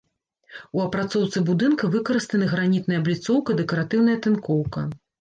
[0.77, 4.89] У апрацоўцы будынка выкарыстаны гранітная абліцоўка, дэкаратыўная тынкоўка.